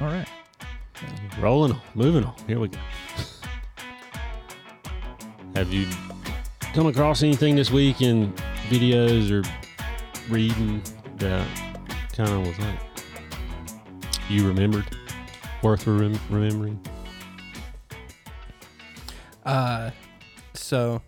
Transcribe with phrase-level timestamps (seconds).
[0.00, 0.28] All right.
[1.40, 2.34] Rolling on, moving on.
[2.46, 2.78] Here we go.
[5.54, 5.86] Have you
[6.74, 8.32] come across anything this week in
[8.68, 9.42] videos or
[10.30, 10.82] reading
[11.16, 11.46] that
[12.12, 12.78] kind of was like
[14.28, 14.84] you remembered,
[15.62, 16.78] worth remem- remembering?
[19.46, 19.92] Uh,
[20.52, 21.00] so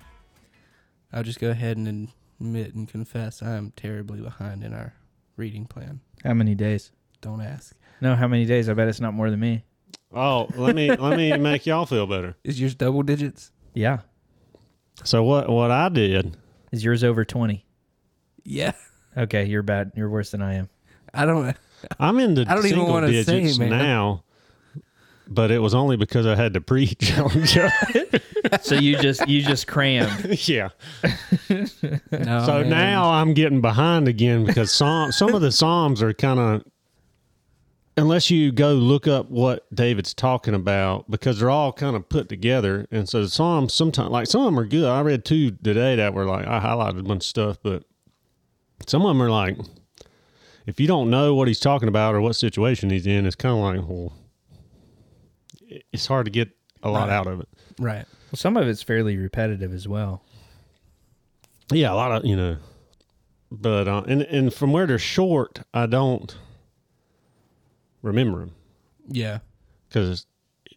[1.13, 2.09] I'll just go ahead and
[2.41, 4.95] admit and confess I am terribly behind in our
[5.37, 6.01] reading plan.
[6.25, 6.91] How many days?
[7.21, 7.75] Don't ask.
[8.01, 8.69] No, how many days?
[8.69, 9.65] I bet it's not more than me.
[10.15, 12.37] Oh, let me let me make y'all feel better.
[12.45, 13.53] Is yours double digits?
[13.75, 14.01] Yeah.
[15.05, 16.37] So what what I did
[16.73, 17.65] Is yours over 20?
[18.45, 18.73] Yeah.
[19.17, 19.93] Okay, you're bad.
[19.95, 20.69] You're worse than I am.
[21.13, 21.57] I don't.
[21.99, 23.71] I'm in the I don't even single wanna say, digits man.
[23.71, 24.25] now,
[25.29, 27.13] but it was only because I had to preach.
[28.63, 30.39] So you just you just crammed.
[30.49, 30.69] yeah.
[31.51, 31.67] No,
[32.47, 32.71] so man.
[32.71, 36.65] now I'm getting behind again because psalm, some of the psalms are kind of
[37.99, 42.29] unless you go look up what David's talking about because they're all kind of put
[42.29, 44.85] together and so the psalms sometimes like some of them are good.
[44.89, 47.85] I read two today that were like I highlighted a bunch of stuff, but
[48.87, 49.59] some of them are like
[50.67, 53.55] if you don't know what he's talking about or what situation he's in, it's kind
[53.55, 54.13] of like well,
[55.93, 56.51] it's hard to get
[56.83, 57.15] a lot Right.
[57.15, 57.49] out of it.
[57.79, 58.05] right.
[58.31, 60.23] Well, some of it's fairly repetitive as well.
[61.73, 62.57] Yeah, a lot of you know,
[63.51, 66.37] but uh, and and from where they're short, I don't
[68.03, 68.55] remember them
[69.09, 69.39] Yeah.
[69.89, 70.27] because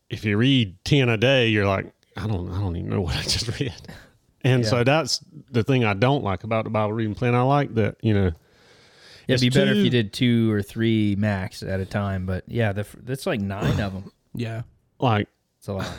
[0.09, 3.16] if you read ten a day, you're like, I don't, I don't even know what
[3.16, 3.73] I just read,
[4.44, 4.69] and Yeah.
[4.69, 7.36] so that's the thing I don't like about the Bible reading plan.
[7.36, 8.31] I like that you know,
[9.28, 12.25] it'd be better if you did two or three max at a time.
[12.25, 14.11] But yeah, the, that's like nine of them.
[14.33, 14.61] Yeah.
[15.00, 15.28] like
[15.59, 15.91] It's a lot.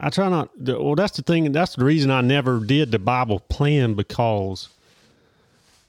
[0.00, 0.50] I try not.
[0.58, 1.52] Well, that's the thing.
[1.52, 4.68] That's the reason I never did the Bible plan because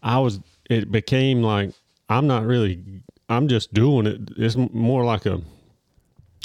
[0.04, 0.40] I was.
[0.70, 1.72] It became like
[2.10, 2.82] I'm not really.
[3.30, 4.30] I'm just doing it.
[4.38, 5.42] It's more like a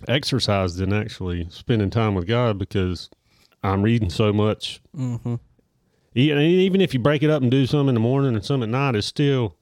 [0.08, 3.08] exercise than actually spending time with God because
[3.62, 4.80] I'm reading so much.
[4.96, 5.36] Mm-hmm.
[6.14, 8.68] Even if you break it up and do some in the morning and some at
[8.68, 9.57] night, it's still.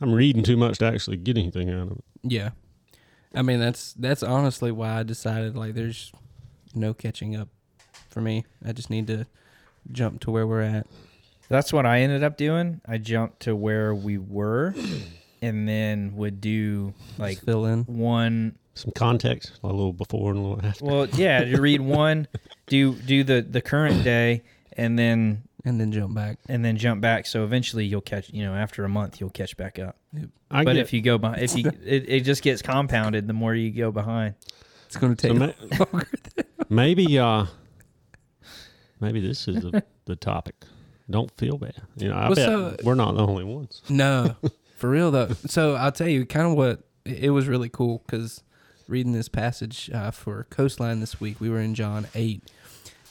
[0.00, 2.04] I'm reading too much to actually get anything out of it.
[2.22, 2.50] Yeah.
[3.34, 6.10] I mean, that's that's honestly why I decided like there's
[6.74, 7.48] no catching up
[8.08, 8.46] for me.
[8.64, 9.26] I just need to
[9.92, 10.86] jump to where we're at.
[11.50, 12.80] That's what I ended up doing.
[12.86, 14.74] I jumped to where we were,
[15.42, 17.84] and then would do like Just fill in.
[17.84, 18.56] one.
[18.74, 20.84] Some context, a little before and a little after.
[20.84, 22.28] Well, yeah, you read one,
[22.66, 24.42] do do the the current day,
[24.76, 26.38] and then and then jump back.
[26.48, 27.26] and then jump back.
[27.26, 28.30] So eventually you'll catch.
[28.30, 29.96] You know, after a month you'll catch back up.
[30.50, 33.32] I but get- if you go behind, if you it, it just gets compounded the
[33.34, 34.34] more you go behind.
[34.86, 36.08] It's going to So take ma- longer.
[36.68, 37.46] maybe uh
[39.00, 40.54] maybe this is the, the topic
[41.08, 44.36] don't feel bad you know i Well, bet so- we're not the only ones No,
[44.80, 45.28] for real though.
[45.46, 48.42] So I'll tell you, kind of what it was really cool because
[48.88, 52.42] reading this passage uh, for Coastline this week, we were in John eight,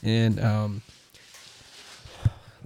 [0.03, 0.81] and um,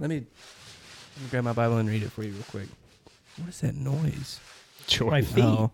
[0.00, 2.68] let me, let me grab my Bible and read it for you real quick.
[3.36, 4.40] What is that noise?
[5.00, 5.44] My feet.
[5.44, 5.70] Oh,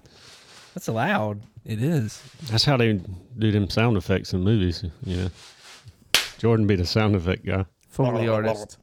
[0.74, 1.40] That's loud.
[1.64, 2.22] it is.
[2.50, 3.00] that's how they
[3.38, 5.28] do them sound effects in movies you know
[6.38, 8.78] jordan be the sound effect guy Foley artist.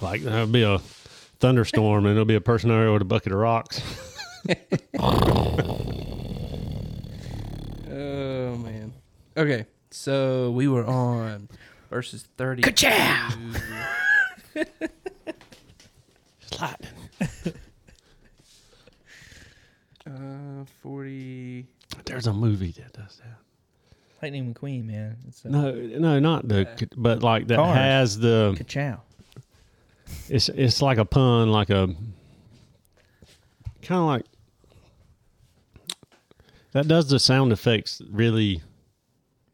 [0.00, 0.78] like there'll be a
[1.40, 3.80] thunderstorm and it'll be a person over there with a bucket of rocks
[7.90, 8.92] Oh man.
[9.36, 11.48] Okay, so we were on
[11.90, 12.62] verses thirty.
[12.62, 13.54] lightning
[20.06, 21.66] Uh, forty.
[22.06, 23.36] there's a movie that does that
[24.22, 25.16] Lightning McQueen, man.
[25.28, 27.76] It's a no no not the but like that Cars.
[27.76, 29.00] has the Ka-chow.
[30.30, 31.86] It's it's like a pun, like a
[33.82, 34.24] kind of like
[36.72, 38.62] that does the sound effects really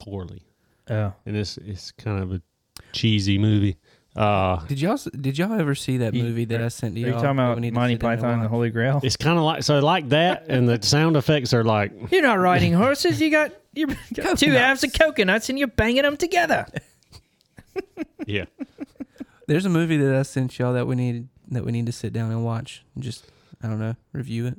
[0.01, 0.43] poorly,
[0.91, 2.43] Yeah, and it's it's kind of a
[2.93, 3.77] cheesy movie.
[4.17, 7.09] Uh, Did y'all did y'all ever see that You- movie that I sent to y'all?
[7.10, 8.48] you talking about we need to Monty sit down and Python and the?
[8.48, 9.01] Holy Grail?
[9.03, 12.39] it's kind of like so like that, and the sound effects are like You're not
[12.39, 13.21] riding horses.
[13.21, 16.66] You got you got two halves of coconuts and you're banging them together.
[18.27, 18.45] yeah.
[19.47, 22.13] There's a movie that I sent y'all that we need that we need to sit
[22.13, 22.85] down and watch.
[22.95, 23.27] and Just
[23.63, 24.59] I don't know, review it.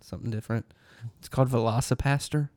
[0.00, 0.66] Something different.
[1.18, 2.48] It's called Velocipastor.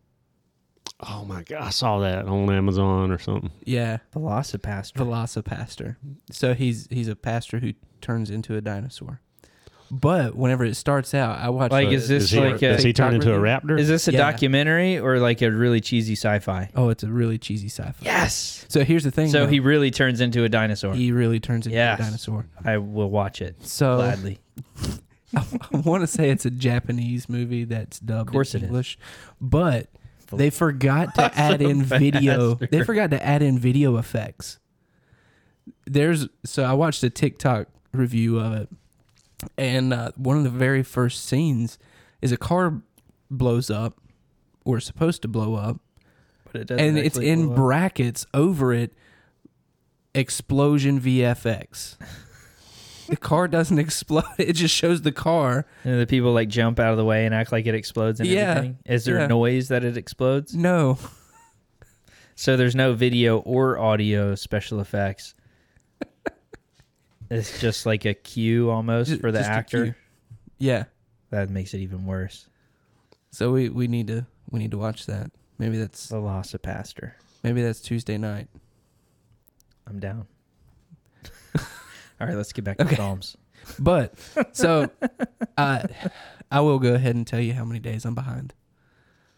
[1.01, 3.51] Oh my god, I saw that on Amazon or something.
[3.65, 4.93] Yeah, Velocipastor.
[4.93, 5.97] Velocipastor.
[6.31, 9.19] So he's he's a pastor who turns into a dinosaur.
[9.91, 12.83] But whenever it starts out, I watch Like, is this Does he, like a- does
[12.83, 13.79] he turn into a raptor?
[13.79, 14.17] Is this a Yeah.
[14.17, 16.71] documentary or like a really cheesy sci-fi?
[16.75, 17.93] Oh, it's a really cheesy sci-fi.
[18.03, 18.65] Yes.
[18.67, 19.29] So here's the thing.
[19.29, 19.51] So though.
[19.51, 20.95] he really turns into a dinosaur.
[20.95, 21.99] he really turns into Yes.
[21.99, 22.45] a dinosaur.
[22.63, 24.39] I will watch it So gladly.
[25.35, 25.43] I
[25.83, 28.69] want to say it's a Japanese movie that's dubbed Of course in it is.
[28.69, 28.97] English,
[29.41, 29.87] but
[30.31, 32.55] they forgot to add in video.
[32.55, 34.59] They forgot to add in video effects.
[35.85, 38.69] There's so I watched a TikTok review of it,
[39.57, 41.77] and uh, one of the very first scenes
[42.21, 42.81] is a car
[43.29, 43.99] blows up,
[44.65, 45.79] or is supposed to blow up,
[46.51, 47.55] But it doesn't and it's in up.
[47.55, 48.93] brackets over it.
[50.13, 51.97] Explosion VFX.
[53.09, 55.65] the car doesn't explode; it just shows the car.
[55.83, 58.29] And the people like jump out of the way and act like it explodes and
[58.29, 58.77] Yeah, everything.
[58.85, 59.27] Is there yeah.
[59.27, 60.55] noise that it explodes?
[60.55, 60.97] No,
[62.37, 65.33] So there's no video or audio special effects.
[67.29, 69.95] It's just like a cue almost Ju- for the actor.
[70.57, 70.85] Yeah.
[71.31, 72.47] That makes it even worse.
[73.31, 75.31] So we, we need to we need to watch that.
[75.57, 77.15] Maybe that's The loss of pastor.
[77.43, 78.47] maybe that's Tuesday night.
[79.87, 80.27] I'm down.
[82.19, 82.95] All right, let's get back to Okay.
[82.95, 83.35] Psalms.
[83.79, 84.13] But
[84.53, 84.89] so
[85.57, 85.83] uh,
[86.51, 88.53] I will go ahead and tell you how many days I'm behind.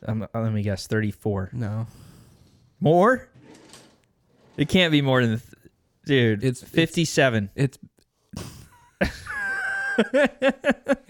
[0.06, 1.50] Um, let me guess, 34.
[1.54, 1.88] No,
[2.80, 3.28] More?
[4.58, 5.54] It can't be more than, th-
[6.08, 6.44] dude.
[6.44, 7.50] It's- It's 57.
[7.56, 7.78] it's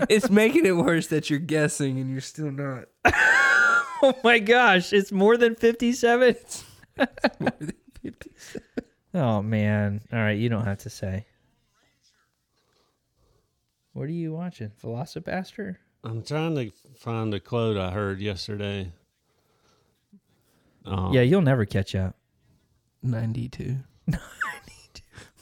[0.09, 2.85] it's making it worse that you're guessing and you're still not.
[3.05, 6.35] oh my gosh, it's more than 57.
[9.13, 10.01] Oh man.
[10.13, 11.25] All right, you don't have to say.
[13.93, 14.71] What are you watching?
[14.83, 15.77] Velocipastor?
[16.03, 18.91] I'm trying to find a quote I heard yesterday.
[20.85, 22.15] Um, Yeah, you'll never catch up.
[23.03, 23.77] Ninety-two.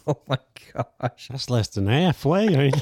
[0.07, 0.37] Oh my
[0.73, 1.29] gosh.
[1.29, 2.75] That's less than halfway, ain't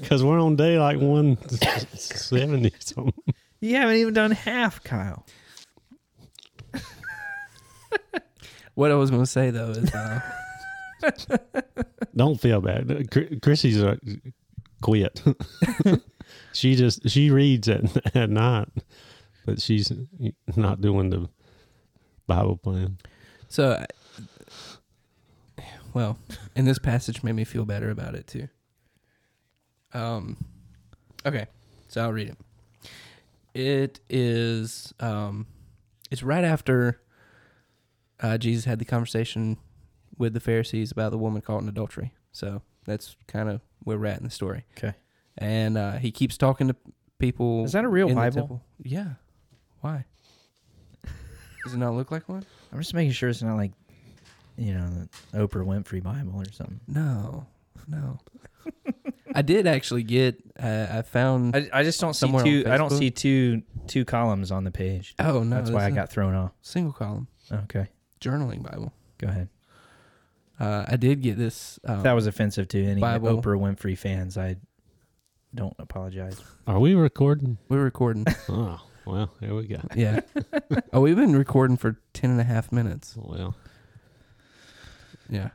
[0.00, 3.34] Because we're on day like 170 something.
[3.60, 5.24] You haven't even done half, Kyle.
[8.74, 10.20] What I was going to say though is uh,
[12.16, 13.10] Don't feel bad.
[13.10, 13.98] Chr- Chrissy's a
[14.80, 15.22] quit.
[16.52, 18.68] she just she reads at at night,
[19.44, 19.92] but she's
[20.56, 21.28] not doing the
[22.26, 22.98] Bible plan.
[23.48, 23.84] so.
[25.92, 26.18] Well,
[26.54, 28.48] and this passage made me feel better about it too.
[29.92, 30.36] Um,
[31.26, 31.46] okay,
[31.88, 32.38] so I'll read it.
[33.52, 35.46] It is um,
[36.10, 37.00] it's right after
[38.20, 39.56] uh, Jesus had the conversation
[40.18, 42.12] with the Pharisees about the woman caught in adultery.
[42.32, 44.66] So that's kind of where we're at in the story.
[44.76, 44.94] Okay.
[45.38, 46.76] And uh, he keeps talking to
[47.18, 47.64] people.
[47.64, 48.62] Is that a real Bible?
[48.82, 49.14] Yeah.
[49.80, 50.04] Why?
[51.64, 52.44] Does it not look like one?
[52.72, 53.72] I'm just making sure it's not like,
[54.60, 54.88] you know,
[55.32, 56.80] the Oprah Winfrey Bible or something.
[56.86, 57.46] No,
[57.88, 58.18] no.
[59.34, 60.36] I did actually get.
[60.60, 61.56] Uh, I found.
[61.56, 62.64] I, I just don't see Somewhere on two.
[62.66, 62.98] I don't Facebook?
[62.98, 65.14] see two two columns on the page.
[65.18, 66.52] oh no, That's why I a got thrown off.
[66.62, 67.88] single column Okay,
[68.20, 68.92] journaling Bible.
[69.18, 69.48] go ahead.
[70.58, 71.78] Uh, I did get this.
[71.84, 73.40] Um, If that was offensive to any Bible.
[73.40, 74.56] Oprah Winfrey fans, I
[75.54, 76.38] don't apologize.
[76.66, 77.56] Are we recording?
[77.68, 78.26] we're recording.
[78.48, 79.80] Oh, well, here we go.
[79.96, 80.20] yeah.
[80.92, 83.14] Oh, we've been recording for 10 and a half minutes.
[83.16, 83.56] Well,
[85.30, 85.50] Yeah.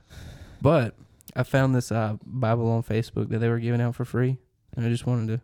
[0.61, 0.95] But
[1.35, 4.37] I found this uh, Bible on Facebook that they were giving out for free,
[4.75, 5.41] and I just wanted to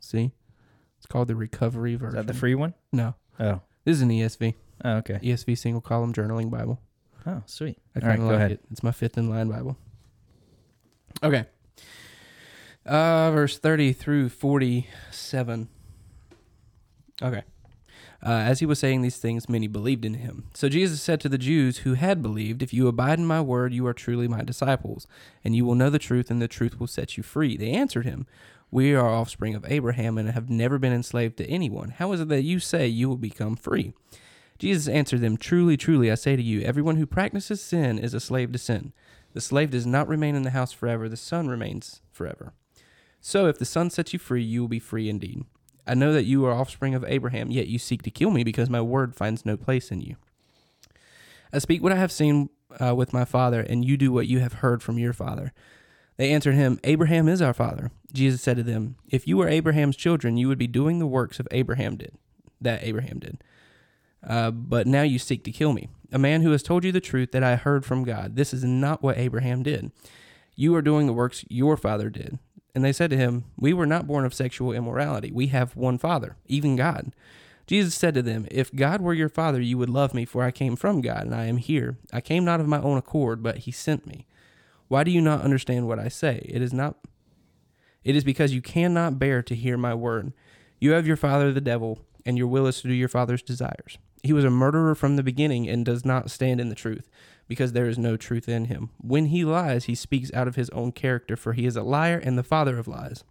[0.00, 0.32] see.
[0.98, 2.16] It's called the Recovery Is Version.
[2.16, 2.74] that the free one?
[2.92, 4.54] No, Oh, this is an ESV,
[4.84, 5.20] oh okay.
[5.22, 6.80] ESV single column journaling Bible.
[7.24, 7.78] Oh, sweet.
[7.94, 8.50] I kind of go like ahead.
[8.52, 8.60] it.
[8.70, 9.76] It's my fifth in line Bible.
[11.22, 11.46] Okay.
[12.86, 15.68] Uh, verse 30 through 47.
[17.22, 17.42] Okay.
[18.20, 20.44] Uh, as he was saying these things, many believed in him.
[20.52, 23.72] So Jesus said to the Jews who had believed, If you abide in my word,
[23.72, 25.06] you are truly my disciples,
[25.44, 27.56] and you will know the truth, and the truth will set you free.
[27.56, 28.26] They answered him,
[28.72, 31.90] We are offspring of Abraham and have never been enslaved to anyone.
[31.90, 33.92] How is it that you say you will become free?
[34.58, 38.20] Jesus answered them, Truly, truly, I say to you, everyone who practices sin is a
[38.20, 38.92] slave to sin.
[39.32, 42.52] The slave does not remain in the house forever, the son remains forever.
[43.20, 45.44] So if the son sets you free, you will be free indeed.
[45.88, 48.68] I know that you are offspring of Abraham, yet you seek to kill me because
[48.68, 50.16] my word finds no place in you.
[51.52, 54.40] I speak what I have seen uh, with my father, and you do what you
[54.40, 55.52] have heard from your father.
[56.16, 57.90] They answered him, Abraham is our father.
[58.12, 61.40] Jesus said to them, If you were Abraham's children, you would be doing the works
[61.40, 62.16] of Abraham did,
[62.60, 63.42] that Abraham did.
[64.26, 67.00] Uh, but now you seek to kill me, a man who has told you the
[67.00, 68.36] truth that I heard from God.
[68.36, 69.92] This is not what Abraham did.
[70.56, 72.40] You are doing the works your father did.
[72.78, 75.32] And they said to him, We were not born of sexual immorality.
[75.32, 77.12] We have one Father, even God.
[77.66, 80.52] Jesus said to them, If God were your Father, you would love me, for I
[80.52, 81.98] came from God, and I am here.
[82.12, 84.28] I came not of my own accord, but he sent me.
[84.86, 86.46] Why do you not understand what I say?
[86.48, 86.98] It is not
[88.04, 90.32] it is because you cannot bear to hear my word.
[90.78, 93.98] You have your father the devil, and your will is to do your father's desires.
[94.22, 97.10] He was a murderer from the beginning and does not stand in the truth,
[97.48, 98.90] because there is no truth in him.
[98.98, 102.18] When he lies, he speaks out of his own character, for he is a liar
[102.22, 103.24] and the father of lies.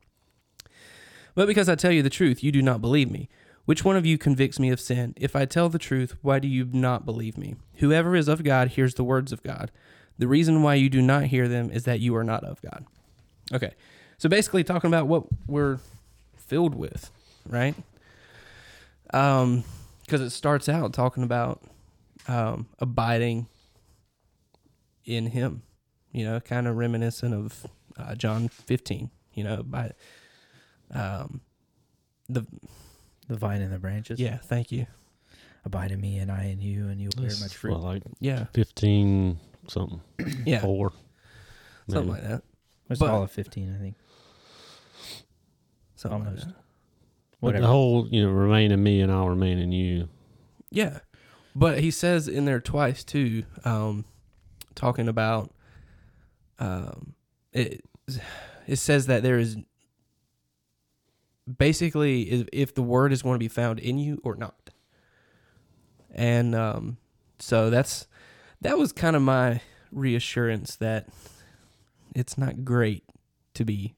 [1.36, 3.30] But because I tell you the truth, you do not believe me.
[3.66, 5.14] Which one of you convicts me of sin?
[5.18, 7.56] If I tell the truth, why do you not believe me?
[7.76, 9.72] Whoever is of God hears the words of God.
[10.18, 12.86] The reason why you do not hear them is that you are not of God.
[13.54, 13.74] Okay.
[14.18, 15.80] So basically talking about what we're
[16.38, 17.12] filled with,
[17.48, 17.76] right?
[19.14, 19.64] Um
[20.06, 21.62] because it starts out talking about
[22.28, 23.48] um abiding
[25.08, 25.64] in him.
[26.12, 27.66] You know, kind of reminiscent of
[27.98, 29.92] uh, John 15, you know, by
[30.94, 31.42] um
[32.30, 32.46] the
[33.28, 34.20] The vine and the branches.
[34.20, 34.86] yeah, thank you.
[35.66, 37.72] Abide in me and I in you, and you'll bear much fruit.
[37.74, 38.46] well, like Yeah.
[38.54, 39.38] 15
[39.68, 40.00] something,
[40.46, 40.62] Yeah.
[40.62, 40.94] four.
[41.90, 42.42] Something like that.
[42.90, 43.96] it's but- all of 15, I think.
[45.96, 46.48] Something like Almost.
[46.48, 46.56] that.
[47.42, 50.10] But the whole, you know, remain in me and I'll remain in you.
[50.72, 51.00] Yeah.
[51.56, 54.06] But he says in there twice too, um,
[54.77, 55.51] talking about
[56.60, 57.13] um,
[57.51, 57.84] it.
[58.67, 59.57] It says that there is
[61.57, 64.69] basically if, if the word is going to be found in you or not,
[66.13, 66.98] and um,
[67.39, 68.07] so that's
[68.62, 71.10] that was kind of my reassurance that
[72.15, 73.03] it's not great
[73.55, 73.96] to be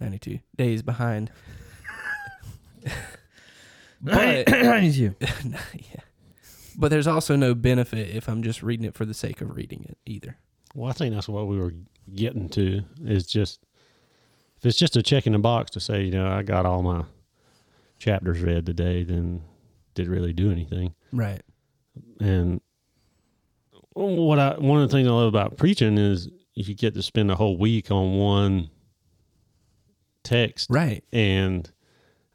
[0.00, 1.30] ninety two days behind.
[4.00, 5.14] but I need you.
[5.20, 6.00] yeah.
[6.76, 9.84] But there's also no benefit if I'm just reading it for the sake of reading
[9.88, 10.38] it either.
[10.74, 11.74] Well, I think that's what we were
[12.14, 13.60] getting to is just
[14.58, 16.82] if it's just a check in the box to say, you know, I got all
[16.82, 17.04] my
[17.98, 19.42] chapters read today, then
[19.94, 20.94] did it really do anything?
[21.12, 21.42] Right.
[22.20, 22.60] And
[23.92, 27.02] what I one of the things I love about preaching is if you get to
[27.02, 28.70] spend a whole week on one
[30.22, 31.04] text Right.
[31.12, 31.70] and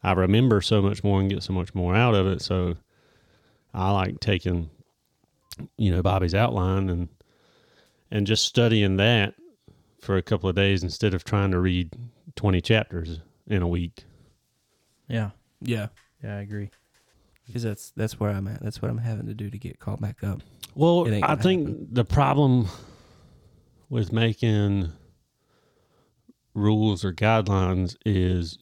[0.04, 2.42] I remember so much more and get so much more out of it.
[2.42, 2.76] So
[3.78, 4.72] I like taking,
[5.78, 7.10] you know, Bobby's outline and
[8.10, 9.36] and just studying that
[10.02, 11.94] for a couple of days instead of trying to read
[12.36, 14.04] twenty chapters in a week.
[15.08, 15.30] Yeah.
[15.62, 15.88] Yeah.
[16.24, 16.72] Yeah, I agree.
[17.46, 18.64] Because that's that's where I'm at.
[18.64, 20.42] That's what I'm having to do to get called back up.
[20.74, 21.88] Well, I think happen.
[21.92, 22.68] the problem
[23.90, 24.92] with making
[26.56, 28.58] rules or guidelines is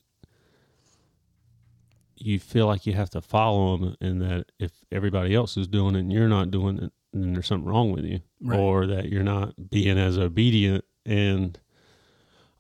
[2.18, 5.96] you feel like you have to follow them, and that if everybody else is doing
[5.96, 8.60] it and you're not doing it, then there's something wrong with you, Right.
[8.60, 10.84] or that you're not being as obedient.
[11.06, 11.60] And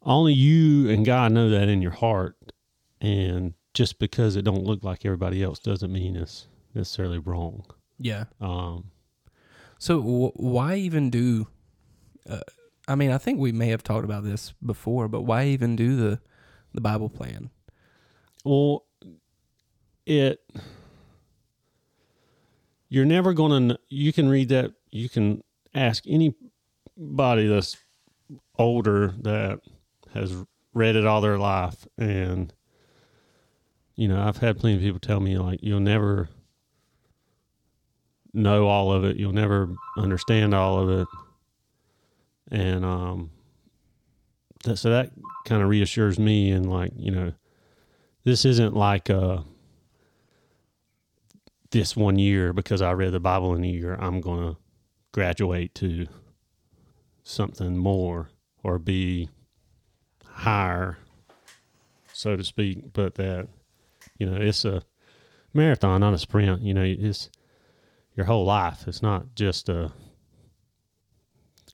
[0.02, 2.38] only you and God know that in your heart.
[3.02, 7.66] And just because it don't look like everybody else doesn't mean it's necessarily wrong.
[8.00, 8.26] Yeah.
[8.40, 8.92] Um,
[9.78, 11.48] So w- why even do?
[12.30, 12.40] Uh,
[12.88, 15.96] I mean, I think we may have talked about this before, but why even do
[15.96, 16.20] the
[16.74, 17.50] the Bible plan?
[18.44, 18.86] Well,
[20.06, 20.40] it
[22.90, 25.44] you're never going to you can read that you can
[25.74, 27.78] ask anybody that's
[28.58, 29.60] older that
[30.14, 30.34] has
[30.74, 32.54] read it all their life and
[33.96, 36.30] you know, I've had plenty of people tell me like you'll never
[38.34, 41.08] know all of it, you'll never understand all of it.
[42.52, 43.32] And um
[44.66, 45.12] that, so that
[45.46, 47.34] kind of reassures me and like, you know,
[48.24, 49.40] this isn't like uh
[51.76, 54.58] this one year because I read the Bible in a year, I'm going to
[55.12, 56.08] graduate to
[57.24, 58.30] something more
[58.64, 59.28] or be
[60.24, 60.98] higher,
[62.14, 62.94] so to speak.
[62.94, 63.50] But that,
[64.18, 64.84] you know, it's a
[65.54, 66.62] marathon, not a sprint.
[66.62, 67.30] You know, it's
[68.16, 68.88] your whole life.
[68.88, 69.92] It's not just a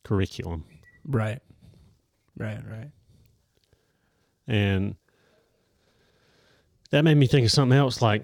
[0.04, 0.66] curriculum.
[1.06, 1.42] Right.
[2.36, 2.62] Right.
[2.68, 2.90] Right.
[4.48, 4.96] And
[6.90, 8.24] that made me think of something else like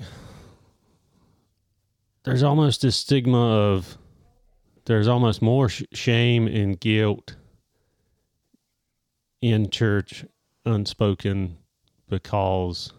[2.27, 3.97] there's almost this stigma of
[4.83, 7.37] there's almost more sh- shame and guilt
[9.41, 10.25] in church
[10.65, 11.57] unspoken
[12.09, 12.91] because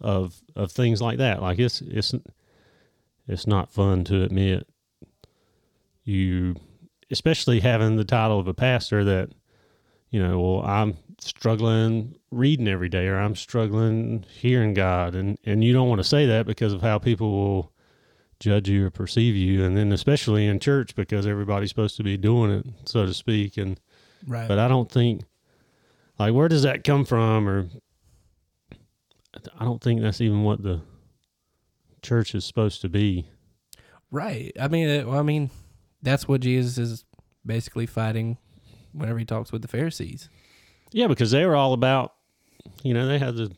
[0.00, 1.40] of of things like that.
[1.40, 2.12] Like it's it's
[3.28, 4.68] it's not fun to admit
[6.02, 6.56] you
[7.12, 9.30] especially having the title of a pastor that
[10.10, 15.14] you know, well, I'm struggling reading every day or I'm struggling hearing God.
[15.14, 17.72] And and you don't want to say that because of how people will
[18.42, 22.16] judge you or perceive you and then especially in church because everybody's supposed to be
[22.16, 23.78] doing it, so to speak and
[24.26, 24.46] Right.
[24.48, 25.22] but I don't think
[26.18, 27.68] like where does that come from or
[29.58, 30.80] I don't think that's even what the
[32.02, 33.26] church is supposed to be.
[34.10, 34.52] Right.
[34.60, 35.50] I mean, uh, well, I mean,
[36.02, 37.04] that's what Jesus is
[37.46, 38.36] basically fighting
[38.92, 40.28] whenever he talks with the Pharisees.
[40.92, 42.12] Yeah, because they were all about,
[42.82, 43.52] you know, they had the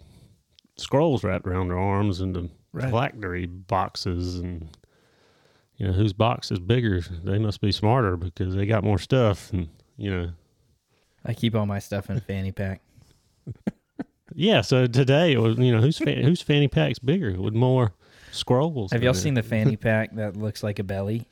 [0.76, 2.90] scrolls wrapped around their arms and the Right.
[2.90, 4.68] phylactery boxes and
[5.76, 7.00] you know, whose box is bigger?
[7.00, 9.52] They must be smarter because they got more stuff.
[9.52, 10.30] And, you know,
[11.24, 12.80] I keep all my stuff in a fanny pack.
[14.34, 14.60] yeah.
[14.60, 17.92] So today, it was, you know, whose, fan, whose fanny pack's bigger with more
[18.30, 18.92] scrolls?
[18.92, 19.16] Have y'all it?
[19.16, 21.26] seen the fanny pack that looks like a belly?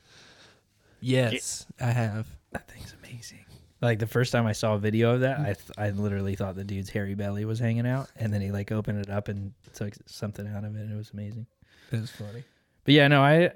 [0.99, 2.27] Yes, I have.
[2.51, 3.42] That thing's amazing.
[3.83, 6.55] Like the first time I saw a video of that, I th- I literally thought
[6.55, 9.51] the dude's hairy belly was hanging out, and then he like opened it up and
[9.73, 10.79] took something out of it.
[10.79, 11.47] and It was amazing.
[11.91, 12.45] It's funny.
[12.85, 13.51] But yeah, no, I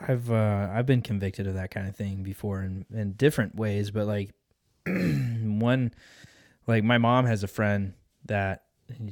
[0.00, 3.90] I've uh, I've been convicted of that kind of thing before in in different ways,
[3.90, 4.32] but like
[4.86, 5.92] one
[6.68, 7.94] like my mom has a friend
[8.26, 8.62] that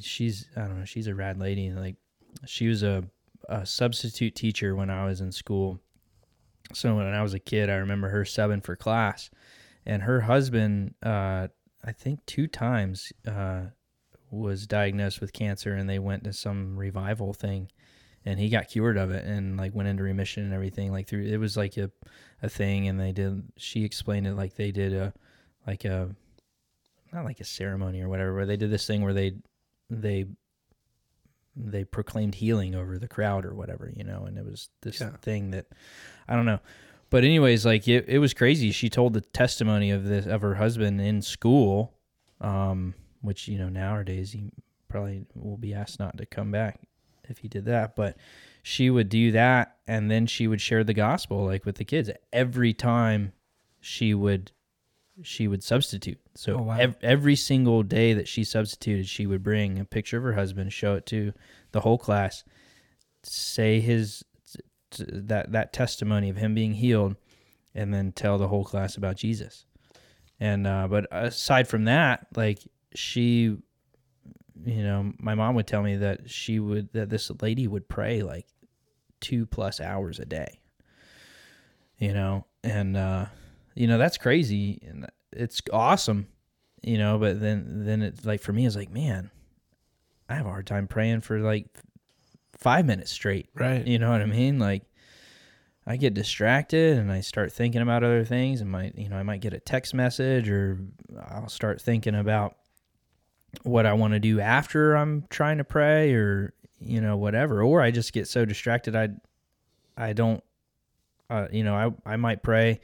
[0.01, 1.97] she's I don't know, she's a rad lady and like
[2.47, 3.03] she was a
[3.49, 5.81] a substitute teacher when I was in school.
[6.73, 9.29] So when I was a kid, I remember her subbing for class
[9.87, 11.49] and her husband uh
[11.85, 13.63] I think two times uh
[14.31, 17.71] was diagnosed with cancer and they went to some revival thing
[18.25, 21.25] and he got cured of it and like went into remission and everything like through
[21.25, 21.91] it was like a
[22.43, 25.13] a thing and they did she explained it like they did a
[25.67, 26.11] like a
[27.13, 29.33] not like a ceremony or whatever but they did this thing where they
[29.89, 30.25] they
[31.57, 35.11] they proclaimed healing over the crowd or whatever you know and it was this Yeah.
[35.23, 35.67] thing that
[36.27, 36.59] i don't know
[37.15, 40.57] but anyways like it, it was crazy she told the testimony of this of her
[40.57, 41.95] husband in school
[42.41, 44.51] um which you know nowadays he
[44.89, 46.81] probably will be asked not to come back
[47.29, 48.17] if he did that but
[48.65, 52.11] she would do that and then she would share the gospel like with the kids
[52.33, 53.33] every time
[53.81, 54.51] she would
[55.23, 56.79] she would substitute so Oh, wow.
[56.79, 60.73] ev- every single day that she substituted she would bring a picture of her husband
[60.73, 61.33] show it to
[61.71, 62.43] the whole class
[63.23, 64.25] say his
[64.99, 67.17] that that testimony of him being healed
[67.75, 69.67] and then tell the whole class about jesus.
[70.41, 72.59] And uh but aside from that like
[72.95, 73.57] she
[74.65, 78.23] you know my mom would tell me that she would that this lady would pray
[78.23, 78.47] like
[79.21, 80.61] two plus hours a day
[81.99, 82.45] you know?
[82.63, 83.27] And uh
[83.75, 84.81] you know that's crazy.
[84.87, 86.29] And it's awesome
[86.83, 87.19] you know?
[87.19, 89.31] But then then it's like for me it's like man
[90.29, 91.67] i have a hard time praying for like
[92.59, 93.49] five minutes straight.
[93.55, 93.87] Right.
[93.87, 94.59] you know what i mean?
[94.59, 94.83] Like
[95.87, 98.61] i get distracted and i start thinking about other things.
[98.61, 100.79] And might you know i might get a text message or
[101.29, 102.57] i'll start thinking about
[103.63, 107.63] what i want to do after i'm trying to pray or you know whatever.
[107.63, 109.09] Or i just get so distracted i
[109.97, 110.43] i don't
[111.31, 112.81] uh, you know i i might pray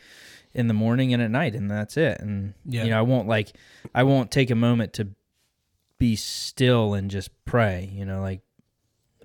[0.55, 2.19] in the morning and at night and that's it.
[2.21, 2.85] And Yeah.
[2.85, 3.53] you know i won't like
[3.95, 5.09] i won't take a moment to
[5.99, 7.91] be still and just pray.
[7.93, 8.41] You know like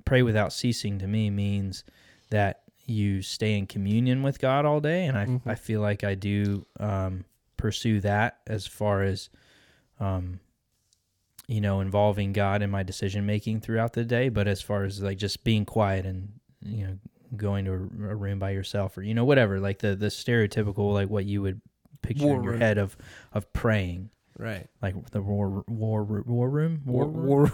[0.03, 1.83] pray without ceasing to me means
[2.29, 5.41] that you stay in communion with god all day and i, Mhm.
[5.45, 7.25] I feel like i do um,
[7.57, 9.29] pursue that as far as
[9.99, 10.39] um,
[11.47, 15.01] you know involving god in my decision making throughout the day but as far as
[15.01, 16.97] like just being quiet and you know
[17.35, 20.93] going to a, a room by yourself or you know whatever like the the stereotypical
[20.93, 21.61] like what you would
[22.01, 22.61] picture War in your room.
[22.61, 22.95] head of
[23.33, 24.67] of praying Right.
[24.81, 27.25] like the war war war room War, room?
[27.25, 27.51] war,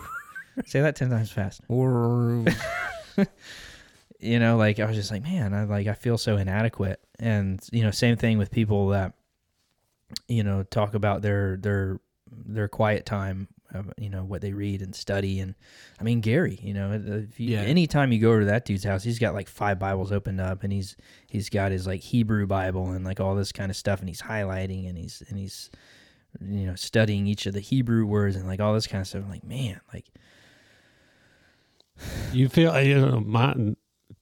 [0.66, 2.48] say that 10 times fast war room.
[4.22, 7.00] you know like i was just like man i like i feel so inadequate.
[7.20, 9.14] And you know same thing with people that
[10.28, 12.00] you know talk about their their
[12.32, 15.40] their quiet time uh, you know what they read and study.
[15.40, 15.56] And
[16.00, 17.62] i mean gary you know if you, Yeah.
[17.62, 20.74] anytime you go to that dude's house he's got like five bibles opened up and
[20.74, 20.96] he's
[21.28, 24.22] he's got his like hebrew bible and like all this kind of stuff and he's
[24.22, 25.70] highlighting and he's and he's
[26.42, 29.24] you know studying each of the hebrew words and like all this kind of stuff.
[29.24, 30.06] I'm like man like
[32.34, 33.54] You feel you know my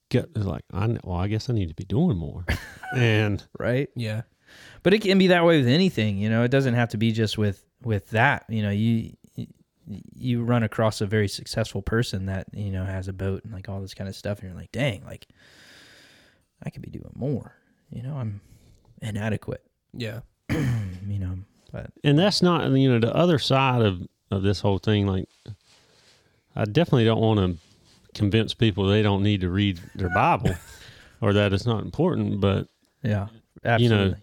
[0.10, 2.46] gut is like I well I guess I need to be doing more,
[2.96, 4.24] and right yeah.
[4.84, 7.12] but it can be that way with anything you know it doesn't have to be
[7.12, 9.14] just with with that you know you
[10.16, 13.68] you run across a very successful person that you know has a boat and like
[13.70, 15.28] all this kind of stuff and you're like dang like
[16.64, 17.56] i could be doing more
[17.90, 18.40] you know i'm
[19.02, 20.20] inadequate Yeah.
[20.50, 21.40] you know
[21.72, 25.08] but and that's not you know the other side of of this whole thing.
[25.08, 25.28] Like
[26.56, 27.58] I definitely don't want to
[28.20, 30.54] convince people they don't need to read their Bible
[31.22, 32.68] or that it's not important, but
[33.02, 33.28] yeah
[33.82, 34.16] You know,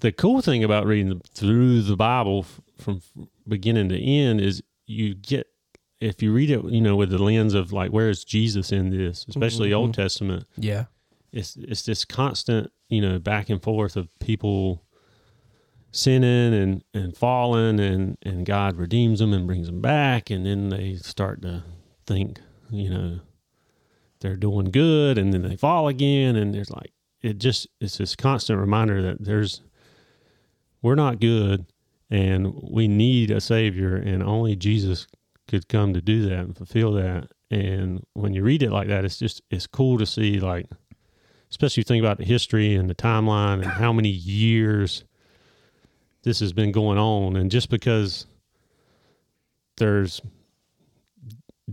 [0.00, 2.46] the cool thing about reading through the Bible
[2.78, 3.02] from
[3.46, 5.46] beginning to end is you get
[6.00, 8.90] if you read it, you know, with the lens of like where is Jesus in
[8.90, 10.02] this, especially Old mm-hmm.
[10.02, 10.46] Testament.
[10.56, 10.84] Yeah.
[11.32, 14.84] It's it's this constant, you know, back and forth of people
[15.90, 20.68] sinning and and falling, and and God redeems them and brings them back, and then
[20.70, 21.64] they start to
[22.06, 23.20] think, you know,
[24.20, 28.14] they're doing good, and then they fall again, and there's like it just it's this
[28.14, 29.62] constant reminder that there's
[30.82, 31.66] we're not good
[32.10, 35.08] and we need a savior and only jesus
[35.48, 39.04] could come to do that and fulfill that and when you read it like that
[39.04, 40.66] it's just it's cool to see like
[41.50, 45.04] especially you think about the history and the timeline and how many years
[46.22, 47.36] this has been going on.
[47.36, 48.26] And just because
[49.76, 50.20] there's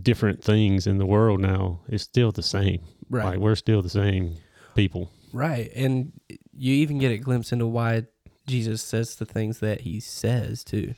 [0.00, 2.80] different things in the world now, it's still the same.
[3.08, 3.24] Right.
[3.24, 4.36] Like we're still the same
[4.74, 5.10] people.
[5.32, 5.70] Right.
[5.74, 6.12] And
[6.56, 8.06] you even get a glimpse into why
[8.46, 10.94] Jesus says the things that he says, too.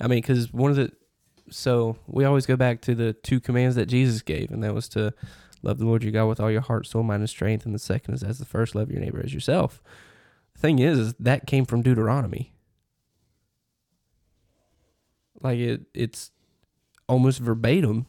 [0.00, 0.92] I mean, because one of the,
[1.50, 4.88] so we always go back to the two commands that Jesus gave, and that was
[4.90, 5.14] to
[5.62, 7.64] love the Lord your God with all your heart, soul, mind, and strength.
[7.64, 9.82] And the second is as the first, love your neighbor as yourself.
[10.54, 12.52] The thing is, is that came from Deuteronomy.
[15.40, 16.30] Like it, it's
[17.08, 18.06] almost verbatim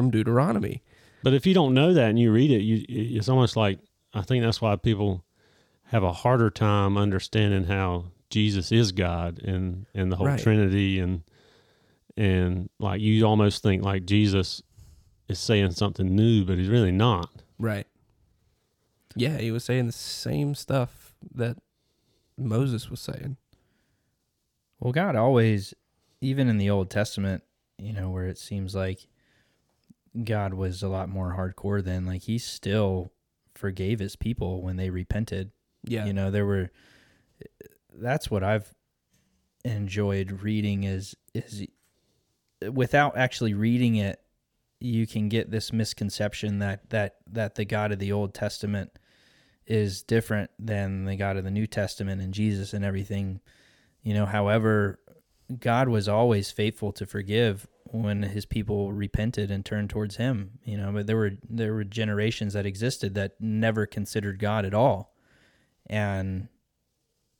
[0.00, 0.82] from Deuteronomy.
[1.22, 3.78] But if you don't know that and you read it, you it's almost like
[4.14, 5.24] I think that's why people
[5.84, 10.40] have a harder time understanding how Jesus is God and and the whole Right.
[10.40, 11.22] Trinity and
[12.16, 14.62] and like you almost think like Jesus
[15.28, 17.30] is saying something new, but he's really not.
[17.58, 17.86] Right.
[19.14, 21.58] Yeah, he was saying the same stuff that
[22.38, 23.36] Moses was saying.
[24.78, 25.74] Well, God always,
[26.22, 27.42] even in the Old Testament,
[27.78, 29.06] you know, where it seems like
[30.24, 33.12] God was a lot more hardcore than like he still
[33.54, 35.52] forgave his people when they repented.
[35.84, 36.06] Yeah.
[36.06, 36.70] You know, there were
[37.94, 38.74] that's what I've
[39.64, 41.66] enjoyed reading is is
[42.72, 44.20] without actually reading it,
[44.80, 48.90] you can get this misconception that that that the God of the Old Testament
[49.66, 53.40] is different than the God of the New Testament and Jesus and everything.
[54.02, 54.98] You know, however,
[55.58, 60.76] God was always faithful to forgive when his people repented and turned towards him, you
[60.76, 65.14] know, but there were there were generations that existed that never considered God at all.
[65.88, 66.48] And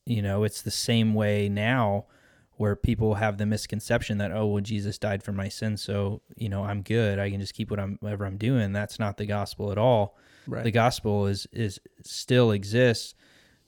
[0.07, 2.07] you know, it's the same way now
[2.53, 6.49] where people have the misconception that oh, well Jesus died for my sins, so, you
[6.49, 7.19] know, I'm good.
[7.19, 8.73] I can just keep what I'm whatever I'm doing.
[8.73, 10.65] That's not the gospel at all right.
[10.65, 13.15] the gospel is is still exists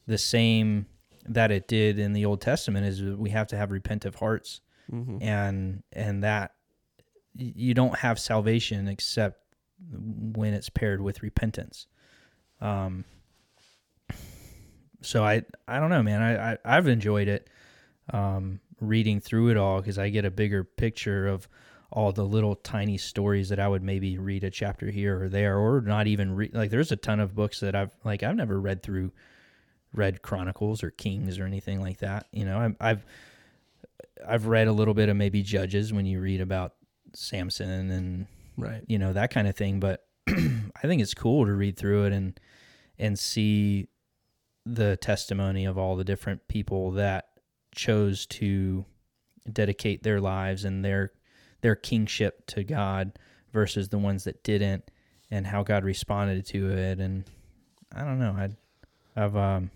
[0.07, 0.87] the same
[1.27, 5.19] that it did in the Old Testament is we have to have repentant hearts mm-hmm.
[5.21, 6.55] and and that
[7.35, 9.39] you don't have salvation except
[9.91, 11.87] when it's paired with repentance.
[12.61, 13.05] Um
[15.01, 17.49] so I I don't know man I, I I've enjoyed it
[18.11, 21.49] um reading through it all because I get a bigger picture of
[21.93, 25.59] all the little tiny stories that I would maybe read a chapter here or there,
[25.59, 26.55] or not even read.
[26.55, 29.13] Like, there's a ton of books that I've like I've never read through,
[29.93, 32.27] read Chronicles or Kings or anything like that.
[32.33, 33.07] You know, I've I've,
[34.27, 36.75] I've read a little bit of maybe Judges when you read about
[37.15, 38.27] Samson and
[38.57, 38.83] Right.
[38.87, 39.81] you know that kind of thing.
[39.81, 42.39] But I think it's cool to read through it and
[42.99, 43.89] and see
[44.65, 47.29] the testimony of all the different people that
[47.75, 48.85] chose to
[49.51, 51.13] dedicate their lives and their
[51.63, 53.19] their kingship to God
[53.53, 54.91] versus the ones that didn't
[55.31, 57.25] and how God responded to it and
[57.95, 58.51] I don't know I
[59.21, 59.71] I've um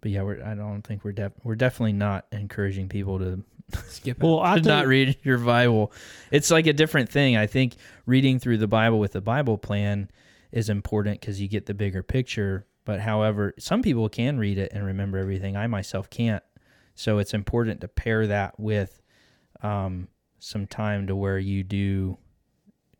[0.00, 3.44] but yeah we're I don't think we're def- we're definitely not encouraging people to
[3.88, 4.22] Skip it.
[4.22, 5.92] Well, I think, not read your Bible.
[6.30, 7.36] It's like a different thing.
[7.36, 10.10] I think reading through the Bible with the Bible plan
[10.52, 12.66] is important because you get the bigger picture.
[12.84, 15.56] But however, some people can read it and remember everything.
[15.56, 16.42] I myself can't.
[16.94, 19.02] So it's important to pair that with
[19.62, 20.08] um,
[20.38, 22.16] some time to where you do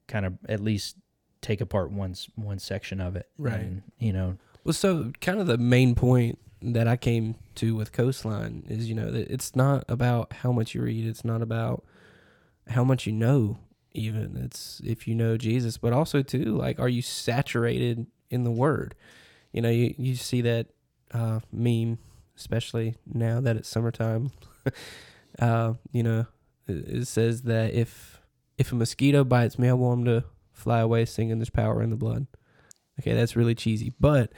[0.07, 0.97] kind of at least
[1.41, 3.29] take apart one one section of it.
[3.39, 3.61] Right.
[3.61, 4.37] And, you know.
[4.65, 8.95] Well, so kind of the main point that I came to with Coastline is, you
[8.95, 11.07] know, it's not about how much you read.
[11.07, 11.85] It's not about
[12.69, 13.59] how much you know.
[13.93, 18.51] Even it's if you know Jesus, but also too, like, are you saturated in the
[18.51, 18.95] Word?
[19.53, 20.67] You know, you you see that
[21.13, 21.99] uh, meme,
[22.37, 24.31] especially now that it's summertime.
[25.39, 26.27] uh, you know,
[26.67, 28.21] it, it says that if
[28.59, 31.91] if a mosquito bites me, I want him to fly away, singing "There's power in
[31.91, 32.27] the blood."
[33.01, 34.33] Okay, that's really cheesy, but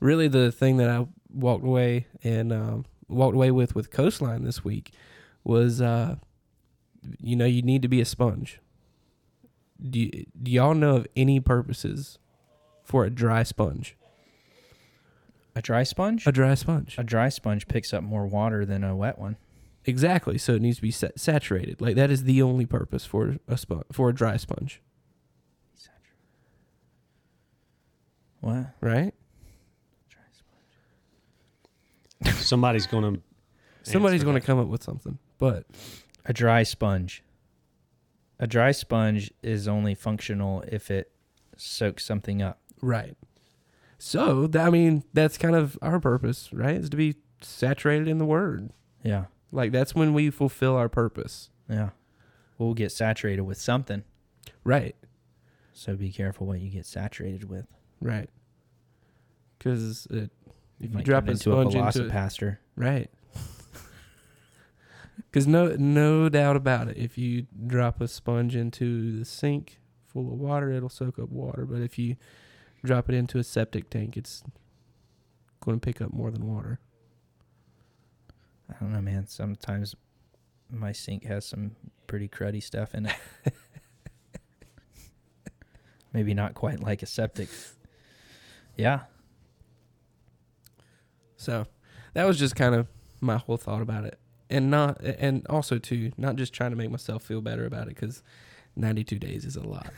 [0.00, 4.64] really the thing that I walked away and um, walked away with with Coastline this
[4.64, 4.92] week
[5.44, 6.16] was, uh,
[7.20, 8.60] you know, you need to be a sponge.
[9.80, 12.18] Do, y- do y'all know of any purposes
[12.82, 13.96] for a dry sponge?
[15.54, 16.26] A dry sponge?
[16.26, 16.96] A dry sponge.
[16.98, 19.36] A dry sponge picks up more water than a wet one.
[19.84, 20.36] Exactly.
[20.36, 21.80] So it needs to be sa- saturated.
[21.80, 24.82] Like that is the only purpose for a sponge for a dry sponge,
[25.74, 26.16] Saturated.
[28.40, 28.74] What?
[28.80, 29.14] right?
[32.24, 33.20] Somebody's going to.
[33.82, 35.64] Somebody's going to come up with something, but
[36.24, 37.22] A dry sponge.
[38.40, 41.12] A dry sponge is only functional if it
[41.56, 42.58] soaks something up.
[42.82, 43.16] Right.
[43.98, 46.74] So that, I mean, that's kind of our purpose, right?
[46.76, 48.70] Is to be saturated in the word.
[49.04, 49.26] Yeah.
[49.52, 51.50] Like that's when we fulfill our purpose.
[51.70, 51.90] Yeah.
[52.58, 54.02] We'll get saturated with something.
[54.64, 54.96] Right.
[55.72, 57.66] So be careful what you get saturated with.
[58.00, 58.28] Right.
[59.58, 60.06] because
[60.80, 62.04] if you drop a into a sponge into
[62.76, 63.10] right?
[65.30, 70.32] Because no, no doubt about it, if you drop a sponge into the sink full
[70.32, 71.66] of water, it'll soak up water.
[71.66, 72.16] But if you
[72.82, 74.42] drop it into a septic tank, it's
[75.60, 76.80] going to pick up more than water.
[78.70, 79.26] I don't know, man.
[79.26, 79.94] Sometimes
[80.70, 83.16] my sink has some pretty cruddy stuff in it.
[86.12, 87.48] Maybe not quite like a septic.
[88.76, 89.00] Yeah.
[91.36, 91.66] So
[92.14, 92.86] that was just kind of
[93.20, 94.18] my whole thought about it,
[94.50, 97.94] and not and also too not just trying to make myself feel better about it
[97.94, 98.22] because
[98.76, 99.90] 92 days is a lot,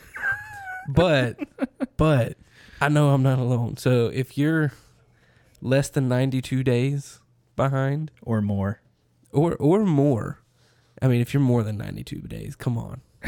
[0.89, 1.39] but
[1.97, 2.37] but
[2.81, 3.77] I know I'm not alone.
[3.77, 4.73] So if you're
[5.61, 7.21] less than 92 days
[7.57, 8.81] behind Or more.
[9.33, 10.39] or or more,
[11.03, 13.01] I mean if you're more than 92 days, come on.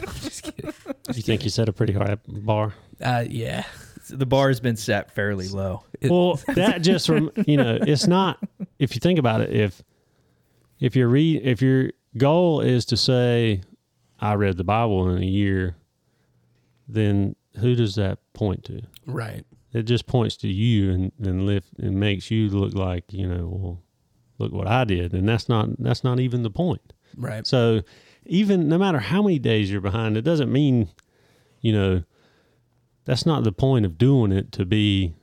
[0.00, 0.72] I'm just kidding.
[1.14, 2.74] You think you set a pretty high bar?
[3.00, 3.64] Uh, yeah.
[4.08, 5.84] The bar has been set fairly low.
[6.00, 8.38] It- well, that just from you know, it's not.
[8.78, 9.82] If you think about it, if
[10.80, 13.62] if your read, if your goal is to say,
[14.20, 15.76] "I read the Bible in a year,"
[16.88, 18.82] then who does that point to?
[19.06, 19.44] Right.
[19.72, 23.48] It just points to you and and lift and makes you look like you know,
[23.48, 23.82] well,
[24.38, 26.92] look what I did, and that's not that's not even the point.
[27.16, 27.46] Right.
[27.46, 27.82] So
[28.26, 30.88] even no matter how many days you're behind, it doesn't mean,
[31.60, 32.02] you know,
[33.04, 35.14] that's not the point of doing it to be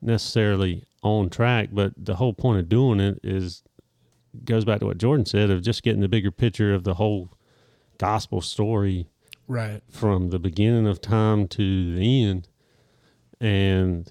[0.00, 1.68] necessarily on track.
[1.72, 3.62] But the whole point of doing it is
[4.44, 7.30] goes back to what Jordan said of just getting the bigger picture of the whole
[7.98, 9.06] gospel story
[9.48, 9.82] Right.
[9.88, 12.48] from the beginning of time to the end.
[13.40, 14.10] And